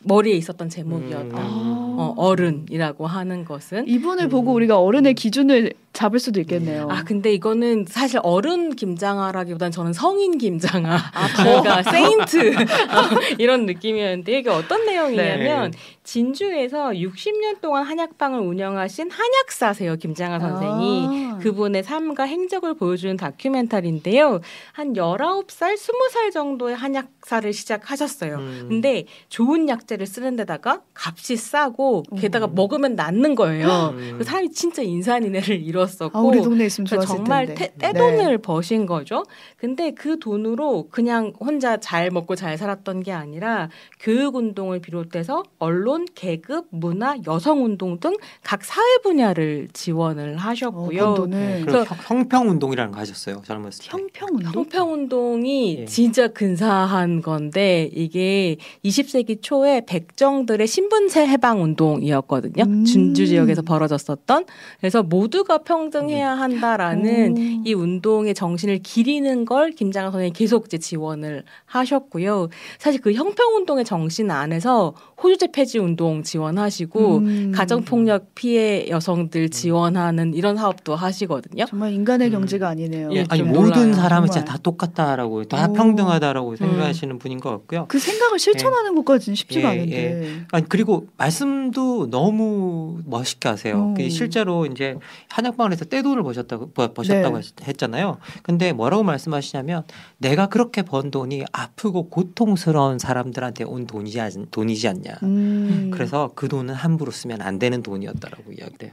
[0.08, 1.38] 머리에 있었던 제목이었다.
[1.38, 1.96] 음.
[1.98, 4.28] 어, 어른이라고 하는 것은 이분을 음.
[4.30, 6.86] 보고 우리가 어른의 기준을 잡을 수도 있겠네요.
[6.90, 14.38] 아 근데 이거는 사실 어른 김장하라기보단 저는 성인 김장하, 아, 그러니까 세인트 어, 이런 느낌이었는데
[14.38, 15.78] 이게 어떤 내용이냐면 네.
[16.04, 21.27] 진주에서 60년 동안 한약방을 운영하신 한약사세요 김장하 선생이 아.
[21.38, 24.40] 그분의 삶과 행적을 보여주는 다큐멘터리인데요.
[24.72, 28.36] 한 19살, 20살 정도의 한약사를 시작하셨어요.
[28.36, 28.66] 음.
[28.68, 32.54] 근데 좋은 약재를 쓰는 데다가 값이 싸고 게다가 음.
[32.54, 33.94] 먹으면 낫는 거예요.
[33.96, 34.16] 음.
[34.18, 37.72] 그 사람이 진짜 인산인해를 이뤘었고 아, 우리 동네 있으면 좋았을 정말 텐데.
[37.78, 38.36] 떼, 떼돈을 네.
[38.36, 39.24] 버신 거죠.
[39.56, 43.68] 근데 그 돈으로 그냥 혼자 잘 먹고 잘 살았던 게 아니라
[44.00, 51.04] 교육 운동을 비롯해서 언론, 계급, 문화, 여성 운동 등 각 사회 분야를 지원을 하셨고요.
[51.04, 53.42] 어, 네, 그래서 형평 운동이라는 거 하셨어요.
[53.44, 53.88] 젊었을 때.
[53.90, 54.52] 형평 운동.
[54.52, 55.84] 형평 운동이 예.
[55.86, 62.64] 진짜 근사한 건데 이게 20세기 초에 백정들의 신분제 해방 운동이었거든요.
[62.64, 62.84] 음.
[62.84, 64.44] 준주 지역에서 벌어졌었던.
[64.80, 66.40] 그래서 모두가 평등해야 음.
[66.40, 67.62] 한다라는 음.
[67.64, 72.48] 이 운동의 정신을 기리는 걸 김장하 선생님이 계속 이제 지원을 하셨고요.
[72.78, 77.52] 사실 그 형평 운동의 정신 안에서 호주제 폐지 운동 지원하시고 음.
[77.54, 81.66] 가정 폭력 피해 여성들 지원하는 이런 사업도 하시 거든요.
[81.66, 82.32] 정말 인간의 음.
[82.32, 83.10] 경제가 아니네요.
[83.12, 85.72] 예, 아니 모든 사람은 진짜 다 똑같다라고 다 오.
[85.72, 87.18] 평등하다라고 생각하시는 음.
[87.18, 87.86] 분인 것 같고요.
[87.88, 88.94] 그 생각을 실천하는 예.
[88.96, 89.96] 것까지는 쉽지가 예, 않은데.
[89.96, 90.42] 예.
[90.52, 93.94] 아니 그리고 말씀도 너무 멋있게 하세요.
[93.96, 94.96] 그 실제로 이제
[95.28, 97.48] 한약방에서 떼돈을 버셨다고 버셨다고 네.
[97.66, 98.18] 했잖아요.
[98.42, 99.84] 근데 뭐라고 말씀하시냐면
[100.18, 104.18] 내가 그렇게 번 돈이 아프고 고통스러운 사람들한테 온 돈이지,
[104.50, 105.18] 돈이지 않냐.
[105.22, 105.90] 음.
[105.92, 108.92] 그래서 그 돈은 함부로 쓰면 안 되는 돈이었다라고 이야기를 해요.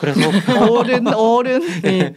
[0.00, 0.20] 그래서
[0.72, 1.60] 어른 어른.
[1.82, 2.14] 네.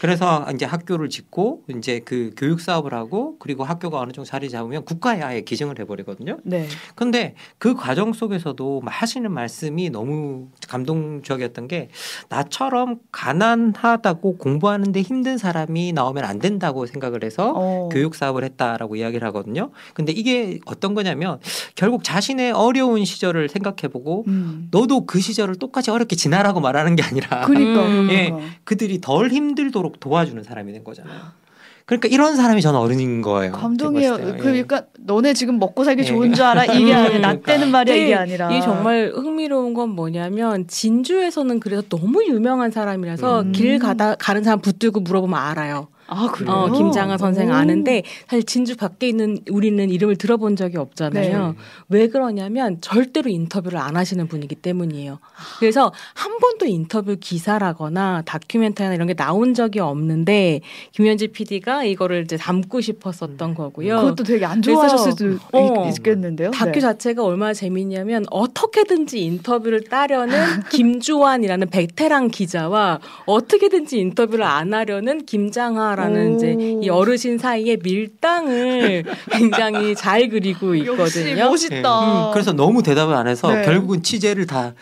[0.00, 4.84] 그래서 이제 학교를 짓고 이제 그 교육 사업을 하고 그리고 학교가 어느 정도 자리 잡으면
[4.84, 6.38] 국가에 아예 기증을 해버리거든요.
[6.44, 6.68] 네.
[6.94, 11.88] 근데 그 과정 속에서도 하시는 말씀이 너무 감동적이었던 게
[12.28, 17.88] 나처럼 가난하다고 공부하는데 힘든 사람이 나오면 안 된다고 생각을 해서 어.
[17.90, 19.70] 교육 사업을 했다라고 이야기를 하거든요.
[19.94, 21.40] 근데 이게 어떤 거냐면
[21.74, 24.68] 결국 자신의 어려운 시절을 생각해보고 음.
[24.70, 27.86] 너도 그 시절을 똑같이 어렵게 지나라고 말하는 게 아니라 그러니까.
[27.86, 28.06] 음.
[28.08, 28.38] 그러니까.
[28.64, 31.44] 그들이 덜 힘들도록 도와주는 사람이 된 거잖아요.
[31.86, 33.52] 그러니까 이런 사람이 저는 어른인 거예요.
[33.52, 34.16] 감동이에요.
[34.38, 36.06] 그러니까 너네 지금 먹고 살기 예.
[36.06, 36.64] 좋은 줄 알아?
[36.64, 37.52] 이게 아니라 나 그러니까.
[37.52, 38.50] 때는 말이야 네, 이게 아니라.
[38.50, 43.52] 이게 정말 흥미로운 건 뭐냐면 진주에서는 그래서 너무 유명한 사람이라서 음.
[43.52, 45.88] 길 가다 가는 사람 붙들고 물어보면 알아요.
[46.06, 46.50] 아 그래요?
[46.52, 47.52] 어, 김장하 선생 오.
[47.52, 51.48] 아는데 사실 진주 밖에 있는 우리는 이름을 들어본 적이 없잖아요.
[51.48, 51.54] 네.
[51.88, 55.18] 왜 그러냐면 절대로 인터뷰를 안 하시는 분이기 때문이에요.
[55.58, 60.60] 그래서 한 번도 인터뷰 기사라거나 다큐멘터리나 이런 게 나온 적이 없는데
[60.92, 63.96] 김현지 PD가 이거를 이제 담고 싶었었던 거고요.
[63.96, 66.56] 그것도 되게 안 좋아하셨을 수도 어, 있, 겠는데요 네.
[66.56, 70.34] 다큐 자체가 얼마나 재밌냐면 어떻게든지 인터뷰를 따려는
[70.70, 76.36] 김주환이라는 베테랑 기자와 어떻게든지 인터뷰를 안 하려는 김장하 라는 오.
[76.36, 81.50] 이제 이 어르신 사이의 밀당을 굉장히 잘 그리고 있거든요.
[81.50, 82.28] 멋있다.
[82.28, 83.64] 음, 그래서 너무 대답을 안 해서 네.
[83.64, 84.74] 결국은 취재를 다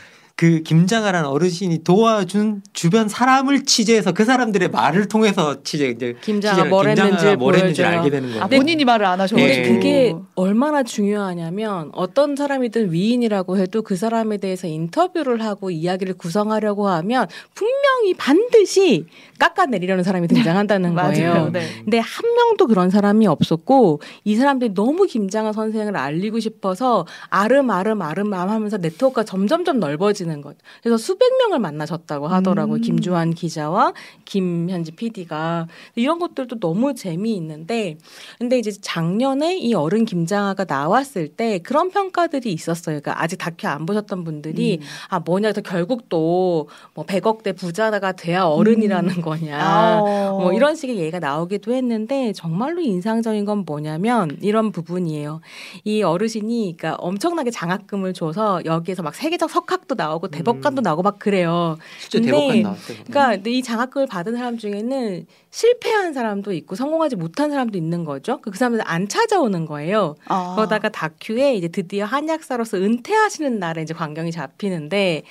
[0.43, 6.69] 그 김장하라는 어르신이 도와준 주변 사람을 취재해서 그 사람들의 말을 통해서 취재 이제 김장하 취재를-
[6.69, 7.85] 뭘 했는지를 뭘 했는지.
[7.85, 8.43] 알게 되는 거예요.
[8.43, 9.37] 아 본인이 말을 안 하셔.
[9.37, 9.69] 근데 예.
[9.69, 17.29] 그게 얼마나 중요하냐면 어떤 사람이든 위인이라고 해도 그 사람에 대해서 인터뷰를 하고 이야기를 구성하려고 하면
[17.55, 19.07] 분명히 반드시
[19.39, 21.35] 깎아내리려는 사람이 등장한다는 거예요.
[21.35, 21.51] 맞아요.
[21.53, 21.63] 네.
[21.85, 28.51] 근데 한 명도 그런 사람이 없었고 이 사람들이 너무 김장하 선생을 알리고 싶어서 아름아름 아름아름
[28.51, 30.59] 하면서 네트워크가 점점점 넓어지는 거죠.
[30.83, 32.77] 그래서 수백 명을 만나셨다고 하더라고요.
[32.77, 32.81] 음.
[32.81, 33.93] 김주환 기자와
[34.25, 37.99] 김현지 PD가 이런 것들도 너무 재미있는데
[38.39, 43.01] 근데 이제 작년에 이 어른 김장하가 나왔을 때 그런 평가들이 있었어요.
[43.01, 44.87] 그러니까 아직 다큐 안 보셨던 분들이 음.
[45.09, 46.67] 아 뭐냐 그래서 결국 또뭐
[46.97, 49.23] 100억대 부자가 돼야 어른이라는 음.
[49.23, 49.59] 거냐.
[49.61, 55.41] 아, 뭐 이런 식의 얘기가 나오기도 했는데 정말로 인상적인 건 뭐냐면 이런 부분이에요.
[55.85, 60.83] 이 어르신이 그러니까 엄청나게 장학금을 줘서 여기에서 막 세계적 석학도 나오고 대법관도 음.
[60.83, 61.77] 나오고 막 그래요.
[62.01, 62.97] 진짜 근데 대법관 나왔어요.
[63.05, 68.41] 그러니까 근데 이 장학금을 받은 사람 중에는 실패한 사람도 있고 성공하지 못한 사람도 있는 거죠.
[68.41, 70.15] 그 사람들 안 찾아오는 거예요.
[70.27, 70.55] 아.
[70.57, 75.23] 그러다가 다큐에 이제 드디어 한약사로서 은퇴하시는 날에 이제 광경이 잡히는데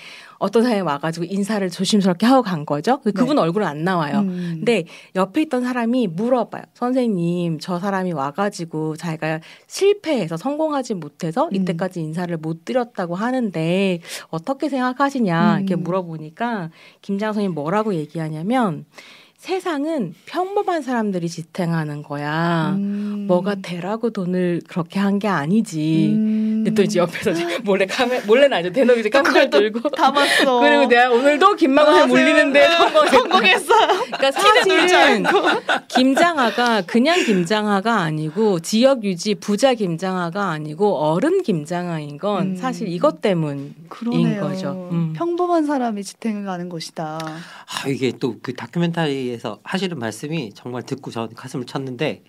[0.42, 3.00] 어떤 사람이 와가지고 인사를 조심스럽게 하고 간 거죠.
[3.02, 4.22] 그 그분 얼굴은 안 나와요.
[4.22, 4.54] 음.
[4.58, 6.64] 근데 옆에 있던 사람이 물어봐요.
[6.74, 11.56] 선생님, 저 사람이 와가지고 자기가 실패해서 성공하지 못해서 음.
[11.56, 14.00] 이때까지 인사를 못 드렸다고 하는데
[14.30, 15.84] 어떻게 생각하시냐 이렇게 음.
[15.84, 16.72] 물어보니까
[17.04, 18.86] 김장 선생님 뭐라고 얘기하냐면
[19.38, 22.74] 세상은 평범한 사람들이 지탱하는 거야.
[22.78, 23.26] 음.
[23.28, 26.12] 뭐가 되라고 돈을 그렇게 한 게 아니지.
[26.16, 26.51] 음.
[26.74, 28.74] 또 이제 옆에서 이제 몰래 카메 몰래는 아니죠.
[28.74, 30.60] 대놓고 이제 깜짝 들고 담았어.
[30.62, 31.56] 그리고 내가 오늘도
[32.02, 32.78] 아, 물리는데 네.
[32.78, 33.18] 성공했다.
[33.18, 33.88] 성공했어요.
[34.06, 35.24] 그러니까 사실은
[35.88, 42.56] 김장하가 그냥 김장하가 아니고 지역 유지 부자 김장하가 아니고 어른 김장하인 건 음.
[42.56, 44.42] 사실 이것 때문인 그러네요.
[44.42, 44.90] 거죠.
[44.92, 45.14] 음.
[45.16, 47.20] 평범한 사람이 지탱을 가는 것이다.
[47.22, 52.24] 아, 이게 또 그 다큐멘터리에서 하시는 말씀이 정말 듣고 전 가슴을 쳤는데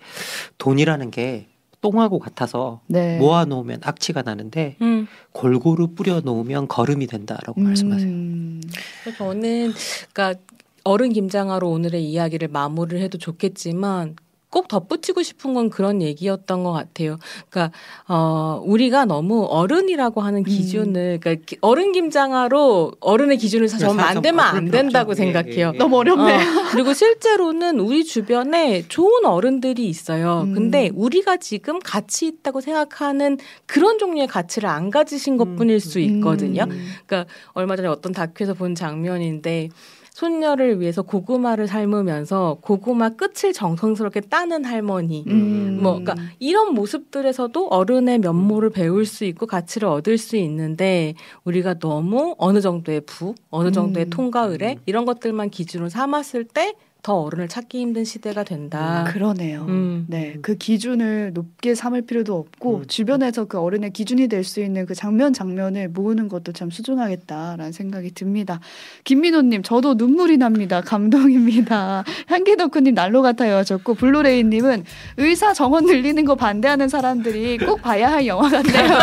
[0.57, 1.47] 돈이라는 게
[1.83, 3.17] 똥하고 같아서 네.
[3.19, 5.05] 모아 놓으면 악취가 나는데 음.
[5.33, 8.09] 골고루 뿌려 놓으면 거름이 된다라고 말씀하세요.
[8.09, 8.61] 음.
[9.03, 9.73] 그래서 저는
[10.13, 10.41] 그러니까
[10.85, 14.15] 어른 김장하로 오늘의 이야기를 마무리를 해도 좋겠지만
[14.53, 17.17] 꼭 덧붙이고 싶은 건 그런 얘기였던 것 같아요.
[17.49, 17.75] 그러니까
[18.07, 24.39] 어 우리가 너무 어른이라고 하는 기준을 그러니까 기- 어른 김장하로 어른의 기준을 네, 좀 만들면
[24.39, 25.71] 안 된다고 생각해요.
[25.71, 26.37] 너무 어렵네요.
[26.37, 30.43] 어, 그리고 실제로는 우리 주변에 좋은 어른들이 있어요.
[30.45, 30.53] 음.
[30.53, 36.65] 근데 우리가 지금 가치 있다고 생각하는 그런 종류의 가치를 안 가지신 것 뿐일 수 있거든요.
[36.69, 36.91] 음.
[37.07, 39.69] 그러니까 얼마 전에 어떤 다큐에서 본 장면인데
[40.13, 45.23] 손녀를 위해서 고구마를 삶으면서 고구마 끝을 정성스럽게 따는 할머니.
[45.27, 45.79] 음.
[45.81, 52.35] 뭐, 그러니까 이런 모습들에서도 어른의 면모를 배울 수 있고 가치를 얻을 수 있는데 우리가 너무
[52.37, 54.09] 어느 정도의 부, 어느 정도의 음.
[54.11, 59.03] 통과 의례 이런 것들만 기준으로 삼았을 때 더 어른을 찾기 힘든 시대가 된다.
[59.09, 59.65] 그러네요.
[59.67, 60.05] 음.
[60.07, 62.87] 네, 그 기준을 높게 삼을 필요도 없고 음.
[62.87, 68.11] 주변에서 그 어른의 기준이 될 수 있는 그 장면 장면을 모으는 것도 참 소중하겠다라는 생각이
[68.11, 68.59] 듭니다.
[69.03, 70.81] 김민호님, 저도 눈물이 납니다.
[70.81, 72.03] 감동입니다.
[72.27, 74.83] 향기덕후님 난로 같아요 하셨고 블루레이님은
[75.17, 78.87] 의사 정원 늘리는 거 반대하는 사람들이 꼭 봐야 할 영화 같네요.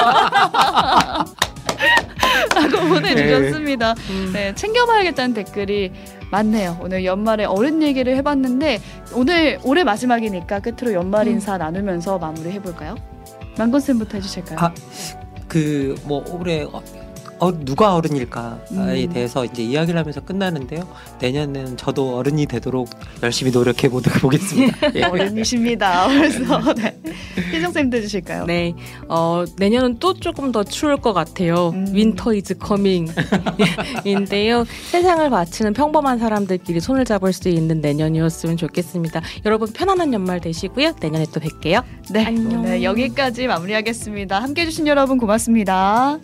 [2.54, 3.94] 라고 보내주셨습니다.
[4.10, 4.30] 음.
[4.32, 5.92] 네, 챙겨봐야겠다는 댓글이
[6.30, 6.78] 많네요.
[6.80, 8.80] 오늘 연말에 어른 얘기를 해봤는데
[9.14, 11.32] 오늘 올해 마지막이니까 끝으로 연말 음.
[11.32, 11.58] 인사 음.
[11.58, 12.94] 나누면서 마무리 해볼까요?
[13.58, 14.58] 망건쌤부터 해주실까요?
[14.60, 14.72] 아,
[15.48, 16.64] 그 뭐 올해
[17.40, 19.10] 어, 누가 어른일까에 음.
[19.12, 20.86] 대해서 이제 이야기를 하면서 끝나는데요.
[21.20, 22.90] 내년에는 저도 어른이 되도록
[23.22, 23.88] 열심히 노력해
[24.20, 24.76] 보겠습니다.
[24.94, 25.02] 예.
[25.04, 26.08] 어른이십니다.
[26.08, 27.00] 그래서 네.
[27.52, 28.44] 희정쌤도 해주실까요?
[28.44, 28.74] 네.
[29.08, 31.72] 어, 내년은 또 조금 더 추울 것 같아요.
[31.92, 33.08] Winter is coming.
[34.04, 34.64] 인데요.
[34.90, 39.22] 세상을 받치는 평범한 사람들끼리 손을 잡을 수 있는 내년이었으면 좋겠습니다.
[39.46, 40.92] 여러분 편안한 연말 되시고요.
[41.00, 41.82] 내년에 또 뵐게요.
[42.10, 42.24] 네.
[42.26, 42.62] 안녕.
[42.62, 44.42] 네, 여기까지 마무리하겠습니다.
[44.42, 46.18] 함께 해주신 여러분 고맙습니다.